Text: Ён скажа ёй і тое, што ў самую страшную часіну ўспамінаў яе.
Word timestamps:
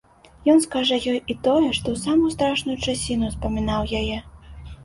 Ён 0.53 0.61
скажа 0.65 0.97
ёй 1.11 1.19
і 1.33 1.35
тое, 1.47 1.69
што 1.79 1.87
ў 1.97 2.03
самую 2.05 2.31
страшную 2.37 2.77
часіну 2.87 3.25
ўспамінаў 3.33 3.81
яе. 4.01 4.17